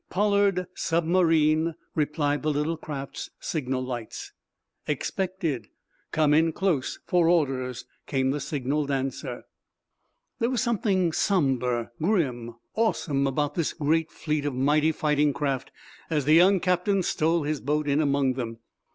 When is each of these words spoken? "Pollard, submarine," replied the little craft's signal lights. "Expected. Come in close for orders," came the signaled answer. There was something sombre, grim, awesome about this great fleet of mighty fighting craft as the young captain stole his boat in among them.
"Pollard, 0.09 0.65
submarine," 0.73 1.75
replied 1.93 2.41
the 2.41 2.49
little 2.49 2.75
craft's 2.75 3.29
signal 3.39 3.83
lights. 3.83 4.31
"Expected. 4.87 5.67
Come 6.11 6.33
in 6.33 6.53
close 6.53 6.97
for 7.05 7.29
orders," 7.29 7.85
came 8.07 8.31
the 8.31 8.39
signaled 8.39 8.89
answer. 8.89 9.43
There 10.39 10.49
was 10.49 10.59
something 10.63 11.11
sombre, 11.13 11.91
grim, 12.01 12.55
awesome 12.73 13.27
about 13.27 13.53
this 13.53 13.73
great 13.73 14.09
fleet 14.11 14.43
of 14.47 14.55
mighty 14.55 14.91
fighting 14.91 15.33
craft 15.33 15.71
as 16.09 16.25
the 16.25 16.33
young 16.33 16.59
captain 16.59 17.03
stole 17.03 17.43
his 17.43 17.61
boat 17.61 17.87
in 17.87 18.01
among 18.01 18.33
them. 18.33 18.57